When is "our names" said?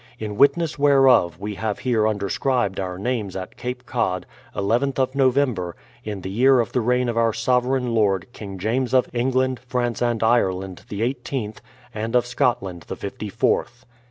2.79-3.35